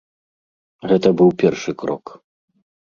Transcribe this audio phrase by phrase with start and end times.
[0.93, 2.05] Гэта быў першы крок.